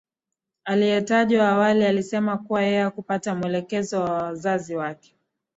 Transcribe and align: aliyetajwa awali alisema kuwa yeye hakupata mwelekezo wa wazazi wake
aliyetajwa 0.65 1.49
awali 1.49 1.83
alisema 1.85 2.37
kuwa 2.37 2.61
yeye 2.63 2.81
hakupata 2.81 3.35
mwelekezo 3.35 3.99
wa 4.01 4.11
wazazi 4.23 4.75
wake 4.75 5.15